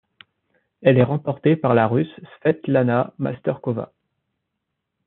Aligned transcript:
Elle 0.81 0.97
est 0.97 1.03
remportée 1.03 1.55
par 1.55 1.75
la 1.75 1.85
Russe 1.85 2.09
Svetlana 2.39 3.13
Masterkova. 3.19 3.93